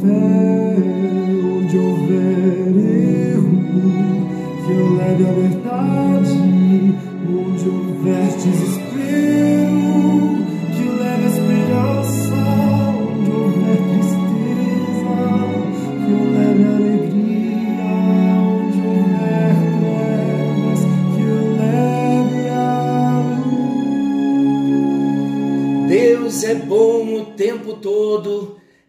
[0.00, 0.76] fé.
[1.52, 2.74] Onde houver
[3.32, 3.52] erro,
[4.64, 6.36] que eu leve a verdade.
[7.28, 9.89] Onde houver desespero,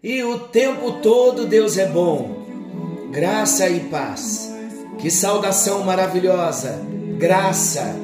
[0.04, 2.42] e o tempo todo Deus é bom.
[3.12, 4.52] Graça e paz.
[4.98, 6.80] Que saudação maravilhosa.
[7.20, 7.96] Graça.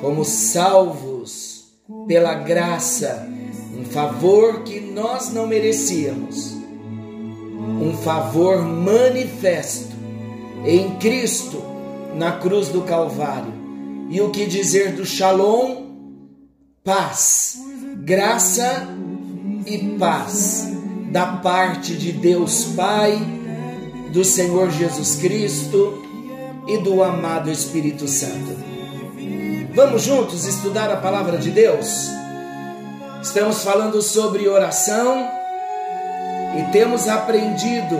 [0.00, 1.66] Fomos salvos
[2.06, 3.28] pela graça,
[3.76, 6.56] um favor que nós não merecíamos.
[7.80, 9.94] Um favor manifesto
[10.64, 11.62] em Cristo
[12.14, 13.52] na cruz do Calvário.
[14.08, 15.88] E o que dizer do Shalom?
[16.82, 17.58] Paz,
[18.02, 18.88] graça
[19.66, 20.77] e paz
[21.10, 23.18] da parte de Deus Pai,
[24.12, 26.02] do Senhor Jesus Cristo
[26.66, 28.56] e do amado Espírito Santo.
[29.74, 32.08] Vamos juntos estudar a palavra de Deus?
[33.22, 35.28] Estamos falando sobre oração
[36.58, 37.96] e temos aprendido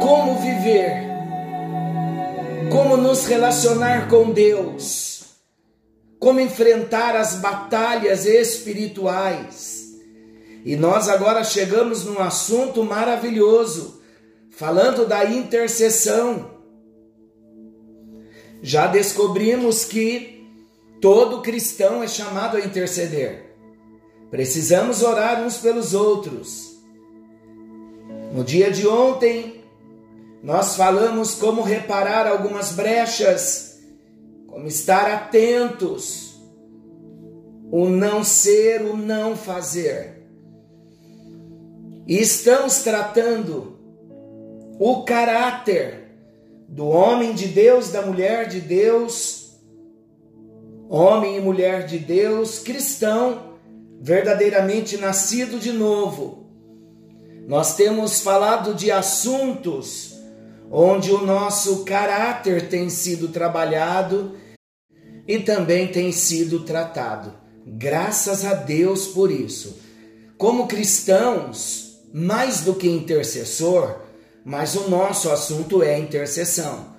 [0.00, 1.04] como viver,
[2.70, 5.24] como nos relacionar com Deus,
[6.18, 9.83] como enfrentar as batalhas espirituais.
[10.64, 14.00] E nós agora chegamos num assunto maravilhoso,
[14.50, 16.52] falando da intercessão.
[18.62, 20.48] Já descobrimos que
[21.02, 23.54] todo cristão é chamado a interceder.
[24.30, 26.74] Precisamos orar uns pelos outros.
[28.32, 29.62] No dia de ontem,
[30.42, 33.80] nós falamos como reparar algumas brechas,
[34.46, 36.40] como estar atentos,
[37.70, 40.13] o não ser, o não fazer.
[42.06, 43.78] E estamos tratando
[44.78, 46.04] o caráter
[46.68, 49.58] do homem de Deus, da mulher de Deus,
[50.88, 53.54] homem e mulher de Deus, cristão,
[54.00, 56.44] verdadeiramente nascido de novo.
[57.46, 60.14] Nós temos falado de assuntos
[60.70, 64.34] onde o nosso caráter tem sido trabalhado
[65.26, 67.32] e também tem sido tratado.
[67.66, 69.78] Graças a Deus por isso.
[70.36, 71.83] Como cristãos,
[72.16, 73.96] mais do que intercessor,
[74.44, 76.94] mas o nosso assunto é intercessão.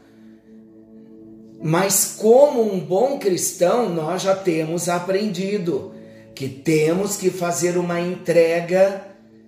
[1.64, 5.94] Mas como um bom cristão, nós já temos aprendido
[6.36, 9.04] que temos que fazer uma entrega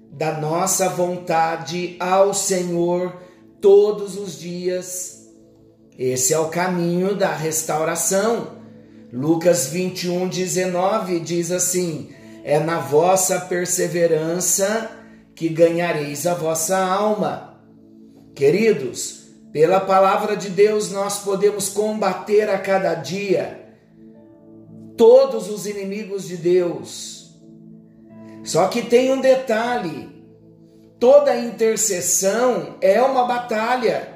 [0.10, 3.22] da nossa vontade ao Senhor
[3.60, 5.28] todos os dias.
[6.00, 8.56] Esse é o caminho da restauração.
[9.12, 12.10] Lucas 21, 19 diz assim:
[12.46, 14.97] É na vossa perseverança
[15.38, 17.62] que ganhareis a vossa alma.
[18.34, 23.64] Queridos, pela palavra de Deus nós podemos combater a cada dia
[24.98, 27.40] todos os inimigos de Deus.
[28.44, 30.10] Só que tem um detalhe:
[31.00, 34.16] toda intercessão é uma batalha.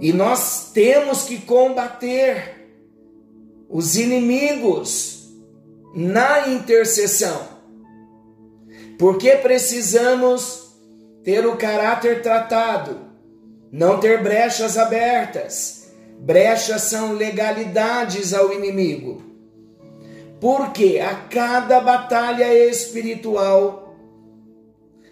[0.00, 2.68] E nós temos que combater
[3.70, 5.30] os inimigos
[5.94, 7.57] na intercessão.
[8.98, 10.74] Porque precisamos
[11.22, 12.98] ter o caráter tratado,
[13.70, 15.92] não ter brechas abertas.
[16.18, 19.22] Brechas são legalidades ao inimigo.
[20.40, 23.94] Porque a cada batalha espiritual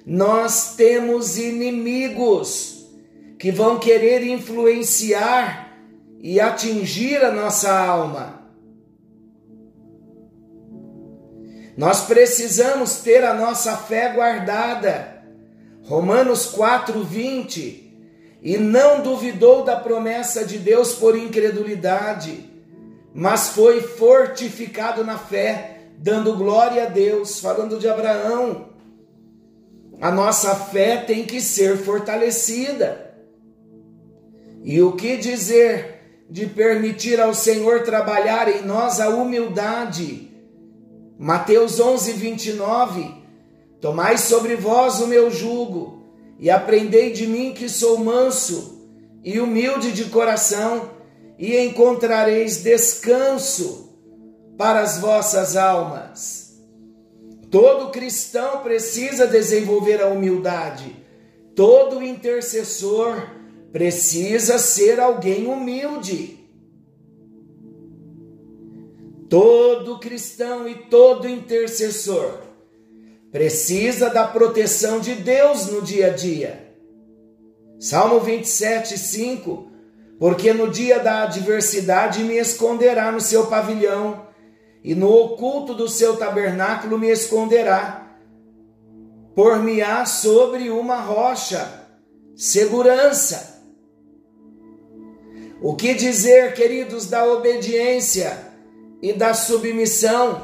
[0.05, 2.87] nós temos inimigos
[3.39, 5.77] que vão querer influenciar
[6.21, 8.36] e atingir a nossa alma.
[11.77, 15.23] Nós precisamos ter a nossa fé guardada.
[15.85, 17.85] Romanos 4:20
[18.43, 22.49] e não duvidou da promessa de Deus por incredulidade,
[23.13, 28.69] mas foi fortificado na fé, dando glória a Deus, falando de Abraão.
[30.01, 33.15] A nossa fé tem que ser fortalecida.
[34.63, 35.97] E o que dizer
[36.29, 40.26] de permitir ao Senhor trabalhar em nós a humildade.
[41.19, 43.15] Mateus 11, 29.
[43.81, 46.03] Tomai sobre vós o meu jugo
[46.39, 48.77] e aprendei de mim que sou manso
[49.25, 50.91] e humilde de coração,
[51.37, 53.91] e encontrareis descanso
[54.57, 56.57] para as vossas almas.
[57.51, 60.97] Todo cristão precisa desenvolver a humildade.
[61.55, 63.31] Todo intercessor
[63.73, 66.36] precisa ser alguém humilde.
[69.29, 72.43] Todo cristão e todo intercessor
[73.33, 76.75] precisa da proteção de Deus no dia a dia.
[77.79, 79.71] Salmo 27, 5:
[80.19, 84.27] Porque no dia da adversidade me esconderá no seu pavilhão,
[84.83, 88.17] e no oculto do seu tabernáculo me esconderá.
[89.35, 91.69] Por-me-á sobre uma rocha,
[92.37, 93.61] segurança.
[95.61, 98.46] O que dizer, queridos, da obediência
[99.09, 100.43] e da submissão?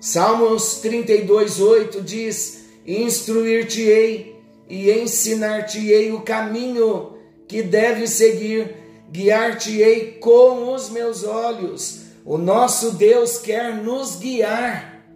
[0.00, 4.36] Salmos 32, 8 diz: Instruir-te-ei
[4.68, 7.16] e ensinar-te-ei o caminho
[7.46, 8.76] que deve seguir,
[9.10, 12.06] guiar-te-ei com os meus olhos.
[12.24, 15.06] O nosso Deus quer nos guiar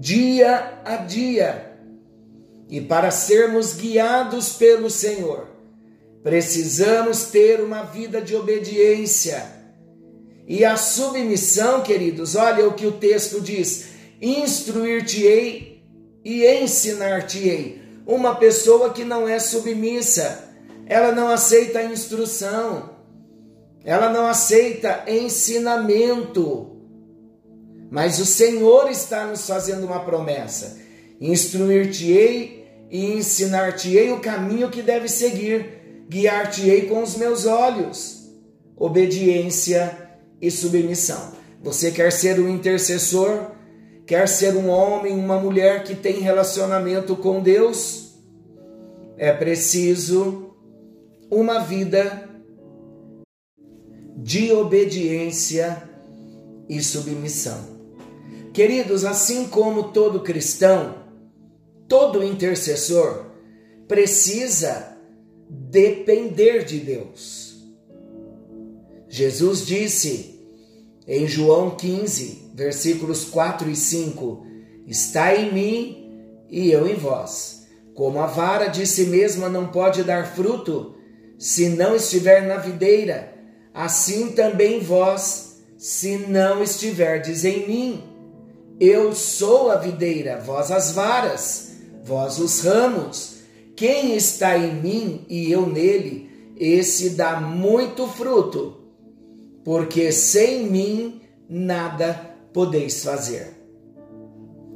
[0.00, 1.72] dia a dia.
[2.68, 5.52] E para sermos guiados pelo Senhor,
[6.22, 9.61] Precisamos ter uma vida de obediência.
[10.52, 13.86] E a submissão, queridos, olha o que o texto diz:
[14.20, 15.82] instruir-te-ei
[16.22, 17.80] e ensinar-te-ei.
[18.06, 20.52] Uma pessoa que não é submissa,
[20.84, 22.90] ela não aceita instrução,
[23.82, 26.76] ela não aceita ensinamento.
[27.90, 30.78] Mas o Senhor está nos fazendo uma promessa:
[31.18, 38.30] instruir-te-ei e ensinar-te-ei o caminho que deve seguir guiar-te-ei com os meus olhos.
[38.76, 40.11] Obediência
[40.42, 41.32] e submissão.
[41.62, 43.52] Você quer ser um intercessor?
[44.04, 48.14] Quer ser um homem, uma mulher que tem relacionamento com Deus?
[49.16, 50.56] É preciso
[51.30, 52.28] uma vida
[54.16, 55.88] de obediência
[56.68, 57.72] e submissão.
[58.52, 60.96] Queridos, assim como todo cristão,
[61.88, 63.26] todo intercessor
[63.86, 64.96] precisa
[65.48, 67.51] depender de Deus.
[69.14, 70.40] Jesus disse
[71.06, 74.46] em João 15, versículos 4 e 5:
[74.86, 77.66] Está em mim e eu em vós.
[77.94, 80.94] Como a vara de si mesma não pode dar fruto
[81.38, 83.34] se não estiver na videira,
[83.74, 88.02] assim também vós, se não estiverdes em mim.
[88.80, 91.72] Eu sou a videira, vós as varas,
[92.02, 93.40] vós os ramos.
[93.76, 98.80] Quem está em mim e eu nele, esse dá muito fruto,
[99.64, 103.56] porque sem mim nada podeis fazer.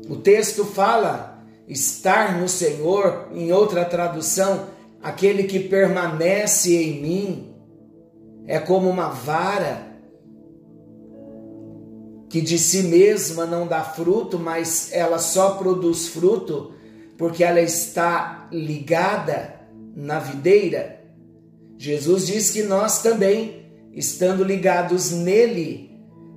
[0.08, 4.66] O texto fala estar no Senhor, em outra tradução,
[5.02, 7.54] aquele que permanece em mim,
[8.46, 9.86] é como uma vara
[12.28, 16.72] que de si mesma não dá fruto, mas ela só produz fruto
[17.16, 19.54] porque ela está ligada
[19.94, 21.00] na videira.
[21.78, 23.65] Jesus diz que nós também,
[23.96, 25.90] estando ligados nele,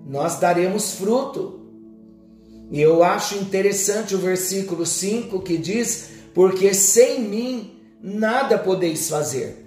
[0.07, 1.59] nós daremos fruto.
[2.71, 9.65] E eu acho interessante o versículo 5 que diz: Porque sem mim nada podeis fazer.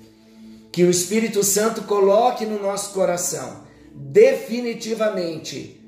[0.72, 5.78] Que o Espírito Santo coloque no nosso coração, definitivamente,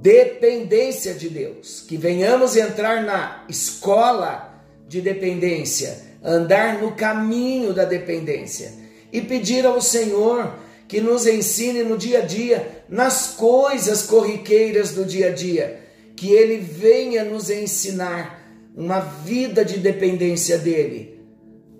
[0.00, 8.72] dependência de Deus, que venhamos entrar na escola de dependência, andar no caminho da dependência
[9.12, 10.54] e pedir ao Senhor
[10.90, 15.78] que nos ensine no dia a dia, nas coisas corriqueiras do dia a dia,
[16.16, 18.42] que Ele venha nos ensinar
[18.74, 21.20] uma vida de dependência dEle,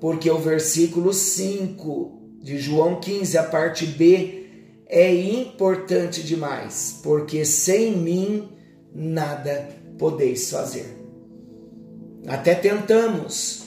[0.01, 4.45] porque o versículo 5 de João 15, a parte B,
[4.87, 8.49] é importante demais, porque sem mim
[8.95, 10.87] nada podeis fazer.
[12.29, 13.65] Até tentamos,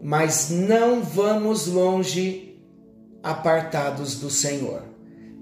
[0.00, 2.49] mas não vamos longe
[3.22, 4.82] apartados do Senhor.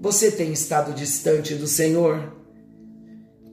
[0.01, 2.33] Você tem estado distante do Senhor?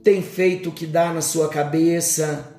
[0.03, 2.55] Tem feito o que dá na sua cabeça?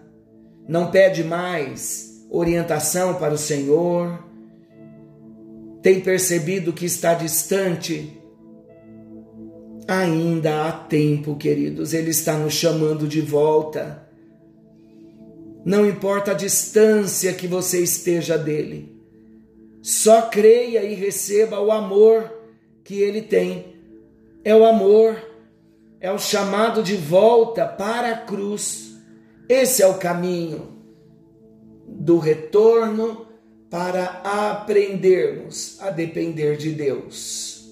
[0.68, 4.22] Não pede mais orientação para o Senhor?
[5.82, 8.14] Tem percebido que está distante?
[9.86, 14.06] Ainda há tempo, queridos, Ele está nos chamando de volta.
[15.64, 18.97] Não importa a distância que você esteja dele,
[19.88, 22.30] só creia e receba o amor
[22.84, 23.74] que ele tem.
[24.44, 25.16] É o amor,
[25.98, 28.94] é o chamado de volta para a cruz.
[29.48, 30.76] Esse é o caminho
[31.86, 33.28] do retorno
[33.70, 37.70] para aprendermos a depender de Deus.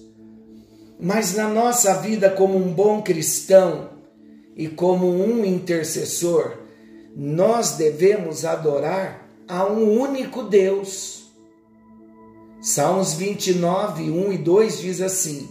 [0.99, 3.91] Mas na nossa vida, como um bom cristão
[4.55, 6.57] e como um intercessor,
[7.15, 11.16] nós devemos adorar a um único Deus.
[12.67, 15.47] Salmos 29, 1 e 2 diz assim: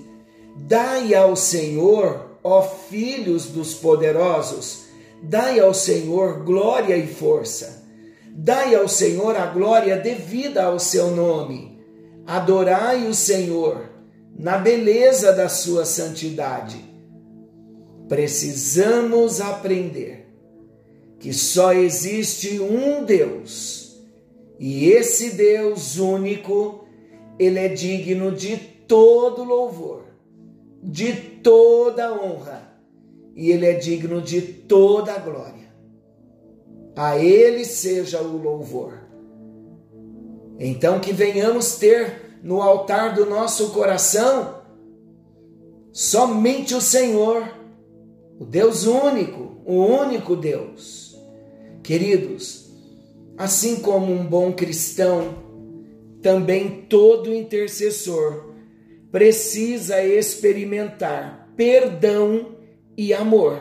[0.54, 4.84] Dai ao Senhor, ó filhos dos poderosos,
[5.22, 7.82] dai ao Senhor glória e força.
[8.30, 11.80] Dai ao Senhor a glória devida ao seu nome.
[12.26, 13.88] Adorai o Senhor
[14.38, 16.84] na beleza da sua santidade.
[18.10, 20.28] Precisamos aprender
[21.18, 24.04] que só existe um Deus,
[24.60, 26.85] e esse Deus único,
[27.38, 30.04] ele é digno de todo louvor,
[30.82, 31.12] de
[31.42, 32.80] toda honra,
[33.34, 35.66] e ele é digno de toda glória.
[36.96, 39.00] A ele seja o louvor.
[40.58, 44.62] Então que venhamos ter no altar do nosso coração
[45.92, 47.42] somente o Senhor,
[48.38, 51.06] o Deus único, o único Deus
[51.86, 52.68] Queridos,
[53.38, 55.36] assim como um bom cristão,
[56.26, 58.52] também todo intercessor
[59.12, 62.56] precisa experimentar perdão
[62.98, 63.60] e amor.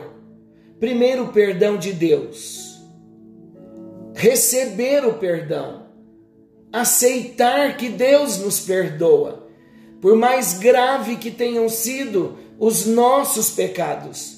[0.80, 2.80] Primeiro, o perdão de Deus.
[4.14, 5.86] Receber o perdão.
[6.72, 9.46] Aceitar que Deus nos perdoa,
[10.00, 14.36] por mais grave que tenham sido os nossos pecados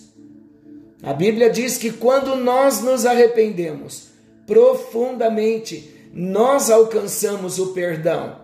[1.02, 4.08] a Bíblia diz que quando nós nos arrependemos
[4.46, 8.40] profundamente, nós alcançamos o perdão,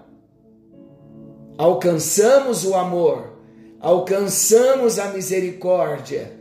[1.56, 3.38] alcançamos o amor,
[3.80, 6.32] alcançamos a misericórdia.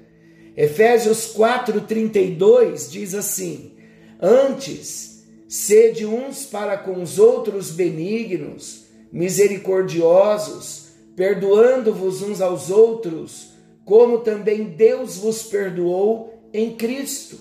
[0.56, 3.74] Efésios 4:32 diz assim:
[4.22, 13.50] Antes, sede uns para com os outros benignos, misericordiosos, perdoando-vos uns aos outros,
[13.86, 17.38] como também Deus vos perdoou em Cristo.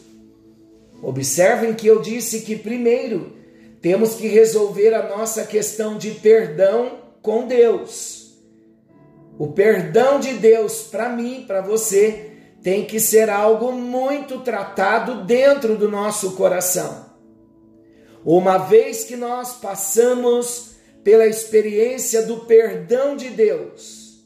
[1.03, 3.42] Observem que eu disse que primeiro
[3.83, 8.33] temos que resolver a nossa questão de perdão com Deus.
[9.37, 12.31] O perdão de Deus para mim, para você,
[12.63, 17.07] tem que ser algo muito tratado dentro do nosso coração.
[18.25, 24.25] Uma vez que nós passamos pela experiência do perdão de Deus,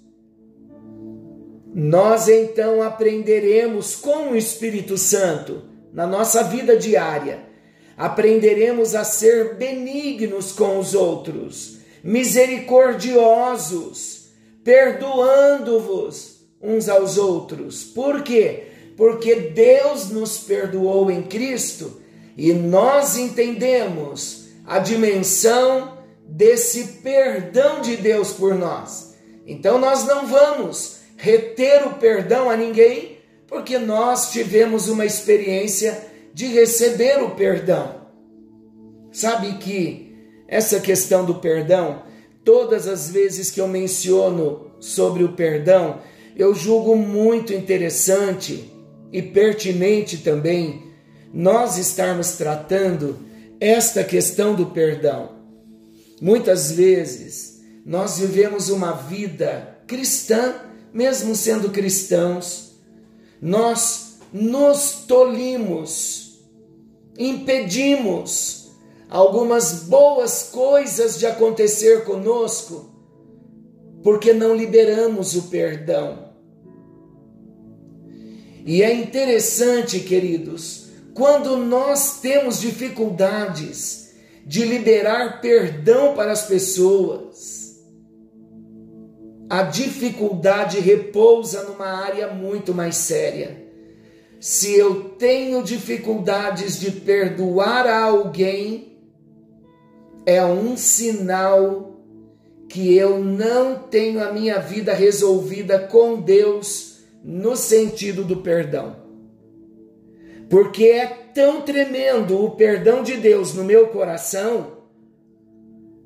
[1.75, 5.63] nós então aprenderemos com o Espírito Santo
[5.95, 7.46] na nossa vida diária.
[7.97, 14.27] Aprenderemos a ser benignos com os outros, misericordiosos,
[14.63, 17.85] perdoando-vos uns aos outros.
[17.85, 18.65] Por quê?
[18.97, 22.01] Porque Deus nos perdoou em Cristo
[22.37, 29.15] e nós entendemos a dimensão desse perdão de Deus por nós.
[29.47, 35.97] Então nós não vamos reter o perdão a ninguém, porque nós tivemos uma experiência
[36.37, 38.03] de receber o perdão.
[39.11, 40.15] Sabe que
[40.47, 42.03] essa questão do perdão,
[42.45, 46.01] todas as vezes que eu menciono sobre o perdão,
[46.37, 48.71] eu julgo muito interessante
[49.11, 50.93] e pertinente também
[51.33, 53.19] nós estarmos tratando
[53.59, 55.31] esta questão do perdão.
[56.21, 60.55] Muitas vezes nós vivemos uma vida cristã
[60.93, 62.75] mesmo sendo cristãos,
[63.41, 66.26] nós nos tolimos,
[67.19, 68.71] impedimos
[69.09, 72.91] algumas boas coisas de acontecer conosco,
[74.03, 76.27] porque não liberamos o perdão.
[78.65, 84.13] E é interessante, queridos, quando nós temos dificuldades
[84.45, 87.81] de liberar perdão para as pessoas,
[89.49, 93.66] a dificuldade repousa numa área muito mais séria.
[94.47, 98.97] Se eu tenho dificuldades de perdoar a alguém,
[100.25, 102.01] é um sinal
[102.69, 108.95] que eu não tenho a minha vida resolvida com Deus no sentido do perdão.
[110.49, 114.77] Porque é tão tremendo o perdão de Deus no meu coração,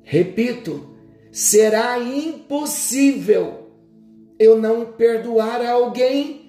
[0.01, 0.95] repito,
[1.31, 3.67] será impossível
[4.39, 6.40] eu não perdoar alguém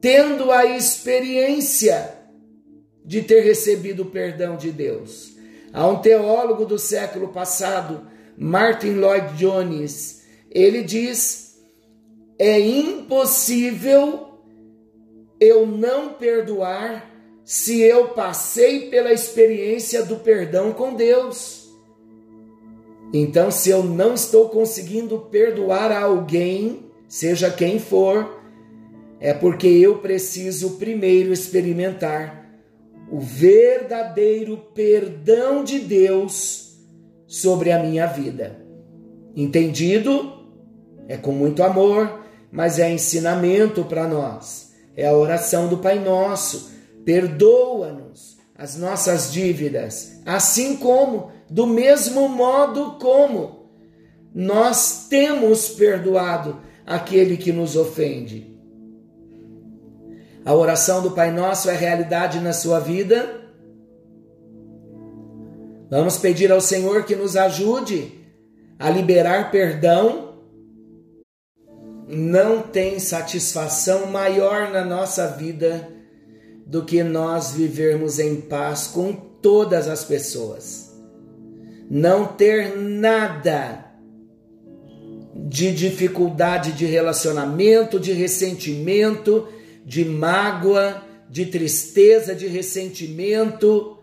[0.00, 2.14] tendo a experiência
[3.04, 5.32] de ter recebido o perdão de Deus.
[5.72, 11.48] Há um teólogo do século passado, Martin Lloyd Jones, ele diz
[12.38, 14.28] é impossível
[15.40, 17.10] eu não perdoar
[17.44, 21.66] se eu passei pela experiência do perdão com Deus.
[23.12, 28.37] Então, se eu não estou conseguindo perdoar alguém, seja quem for,
[29.20, 32.46] é porque eu preciso primeiro experimentar
[33.10, 36.78] o verdadeiro perdão de Deus
[37.26, 38.60] sobre a minha vida.
[39.34, 40.36] Entendido?
[41.08, 42.20] É com muito amor,
[42.52, 44.72] mas é ensinamento para nós.
[44.96, 46.72] É a oração do Pai Nosso.
[47.04, 53.70] Perdoa-nos as nossas dívidas, assim como, do mesmo modo como,
[54.34, 58.47] nós temos perdoado aquele que nos ofende.
[60.48, 63.38] A oração do Pai Nosso é realidade na sua vida?
[65.90, 68.12] Vamos pedir ao Senhor que nos ajude
[68.78, 70.38] a liberar perdão.
[72.08, 75.86] Não tem satisfação maior na nossa vida
[76.64, 80.98] do que nós vivermos em paz com todas as pessoas.
[81.90, 83.84] Não ter nada
[85.34, 89.46] de dificuldade de relacionamento, de ressentimento,
[89.88, 93.96] de mágoa, de tristeza, de ressentimento.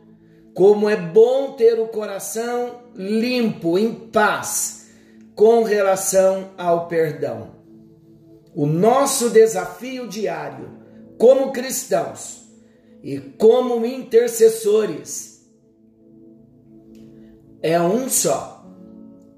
[0.55, 4.89] Como é bom ter o coração limpo, em paz,
[5.35, 7.51] com relação ao perdão.
[8.55, 10.71] O nosso desafio diário,
[11.19, 12.49] como cristãos
[13.03, 15.45] e como intercessores,
[17.61, 18.65] é um só.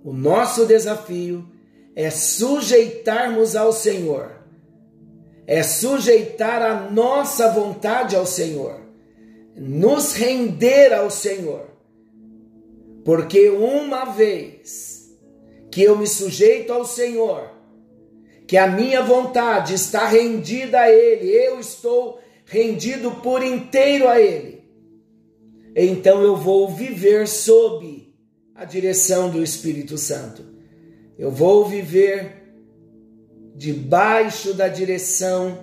[0.02, 1.46] O nosso desafio
[1.94, 4.37] é sujeitarmos ao Senhor
[5.48, 8.82] é sujeitar a nossa vontade ao Senhor,
[9.56, 11.70] nos render ao Senhor.
[13.06, 15.18] Porque uma vez
[15.72, 17.50] que eu me sujeito ao Senhor,
[18.46, 24.64] que a minha vontade está rendida a Ele, eu estou rendido por inteiro a Ele,
[25.74, 28.14] então eu vou viver sob
[28.54, 30.44] a direção do Espírito Santo.
[31.18, 32.37] Eu vou viver
[33.58, 35.58] debaixo da direção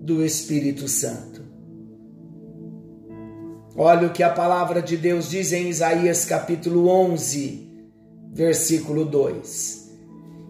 [0.00, 1.46] do Espírito Santo.
[3.76, 7.70] Olha o que a palavra de Deus diz em Isaías capítulo 11,
[8.32, 9.92] versículo 2: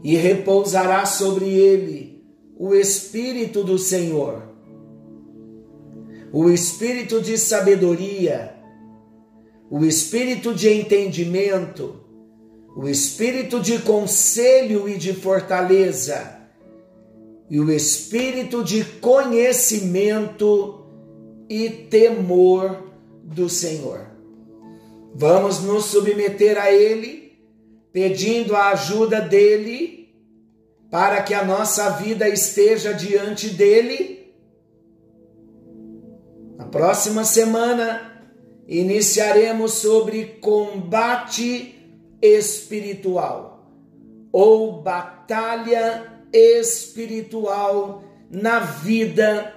[0.02, 2.24] E repousará sobre ele
[2.58, 4.42] o Espírito do Senhor,
[6.32, 8.54] o Espírito de sabedoria,
[9.70, 12.00] o Espírito de entendimento,
[12.74, 16.35] o Espírito de conselho e de fortaleza
[17.48, 20.84] e o espírito de conhecimento
[21.48, 22.90] e temor
[23.22, 24.06] do Senhor.
[25.14, 27.38] Vamos nos submeter a Ele,
[27.92, 30.14] pedindo a ajuda dEle,
[30.90, 34.34] para que a nossa vida esteja diante dEle.
[36.56, 38.24] Na próxima semana,
[38.66, 41.74] iniciaremos sobre combate
[42.20, 43.70] espiritual
[44.32, 46.15] ou batalha espiritual
[48.30, 49.54] na vida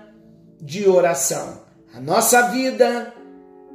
[0.62, 1.62] de oração.
[1.94, 3.14] A nossa vida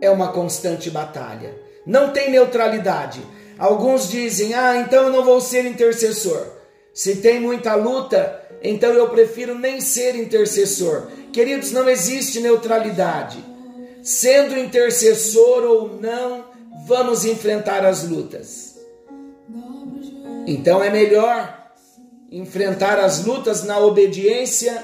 [0.00, 1.54] é uma constante batalha.
[1.86, 3.20] Não tem neutralidade.
[3.58, 6.46] Alguns dizem: "Ah, então eu não vou ser intercessor".
[6.92, 11.08] Se tem muita luta, então eu prefiro nem ser intercessor.
[11.32, 13.44] Queridos, não existe neutralidade.
[14.02, 16.44] Sendo intercessor ou não,
[16.86, 18.78] vamos enfrentar as lutas.
[20.46, 21.63] Então é melhor
[22.34, 24.82] enfrentar as lutas na obediência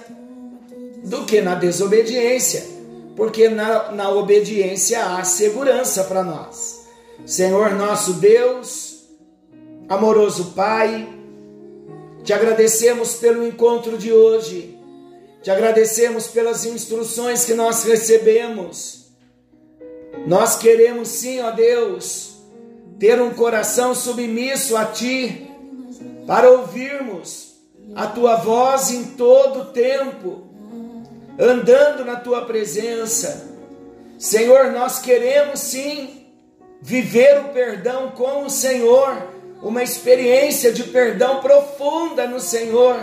[1.03, 2.65] do que na desobediência,
[3.17, 6.87] porque na, na obediência há segurança para nós.
[7.27, 9.05] Senhor nosso Deus,
[9.89, 11.09] amoroso Pai,
[12.23, 14.79] te agradecemos pelo encontro de hoje,
[15.43, 19.07] te agradecemos pelas instruções que nós recebemos.
[20.25, 22.37] Nós queremos sim, ó Deus,
[22.99, 25.50] ter um coração submisso a Ti
[26.27, 27.51] para ouvirmos
[27.95, 30.45] a tua voz em todo tempo,
[31.39, 33.49] andando na tua presença.
[34.19, 36.27] Senhor, nós queremos sim
[36.81, 39.17] viver o perdão com o Senhor,
[39.63, 42.97] uma experiência de perdão profunda no Senhor.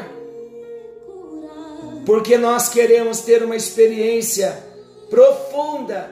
[2.06, 4.64] Porque nós queremos ter uma experiência
[5.10, 6.10] profunda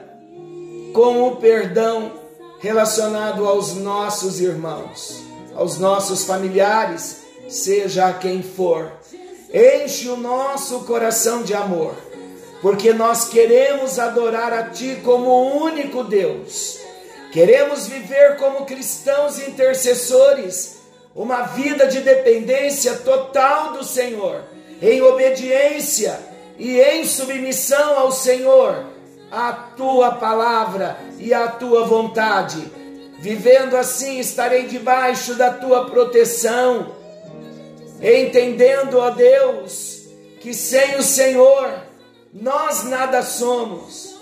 [0.92, 2.12] com o perdão
[2.58, 5.25] relacionado aos nossos irmãos
[5.56, 8.92] aos nossos familiares, seja quem for.
[9.52, 11.94] Enche o nosso coração de amor,
[12.60, 16.78] porque nós queremos adorar a Ti como único Deus.
[17.32, 20.76] Queremos viver como cristãos intercessores,
[21.14, 24.42] uma vida de dependência total do Senhor.
[24.80, 26.20] em obediência
[26.58, 28.84] e em submissão ao Senhor,
[29.30, 32.70] a tua palavra e a tua vontade.
[33.18, 36.94] Vivendo assim, estarei debaixo da tua proteção,
[38.00, 40.02] entendendo, ó Deus,
[40.40, 41.72] que sem o Senhor
[42.32, 44.14] nós nada somos.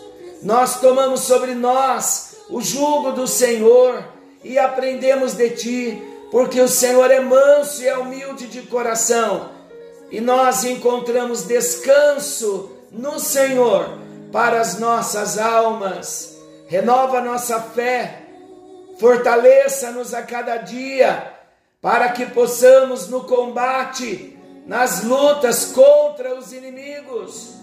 [0.42, 4.04] Nós tomamos sobre nós o jugo do Senhor
[4.42, 9.54] e aprendemos de ti, porque o Senhor é manso e é humilde de coração
[10.14, 13.98] e nós encontramos descanso no Senhor
[14.30, 16.36] para as nossas almas.
[16.68, 18.23] Renova nossa fé,
[18.98, 21.32] fortaleça-nos a cada dia,
[21.80, 27.54] para que possamos no combate, nas lutas contra os inimigos,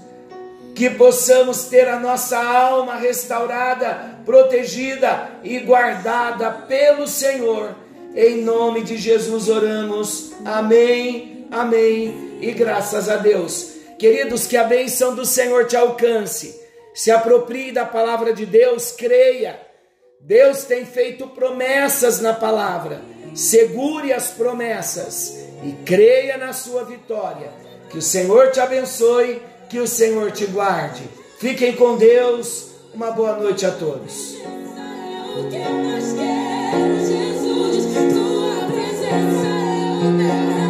[0.76, 7.76] que possamos ter a nossa alma restaurada, protegida e guardada pelo Senhor.
[8.16, 10.32] Em nome de Jesus oramos.
[10.46, 11.48] Amém.
[11.52, 13.74] Amém e graças a Deus.
[13.98, 16.60] Queridos, que a bênção do Senhor te alcance.
[16.94, 19.60] Se aproprie da palavra de Deus, creia.
[20.24, 23.02] Deus tem feito promessas na palavra.
[23.34, 27.50] Segure as promessas e creia na sua vitória.
[27.90, 31.04] Que o Senhor te abençoe, que o Senhor te guarde.
[31.40, 32.72] Fiquem com Deus.
[32.94, 34.36] Uma boa noite a todos.
[37.08, 40.61] Jesus, tua presença é o meu.